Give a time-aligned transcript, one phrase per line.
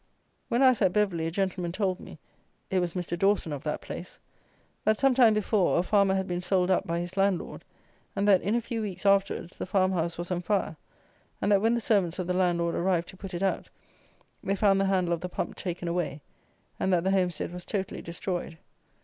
[0.49, 2.17] When I was at Beverley a gentleman told me,
[2.71, 3.15] it was Mr.
[3.15, 4.17] Dawson of that place,
[4.83, 7.63] that some time before a farmer had been sold up by his landlord;
[8.15, 10.75] and that, in a few weeks afterwards, the farmhouse was on fire,
[11.39, 13.69] and that when the servants of the landlord arrived to put it out
[14.43, 16.23] they found the handle of the pump taken away,
[16.79, 18.57] and that the homestead was totally destroyed.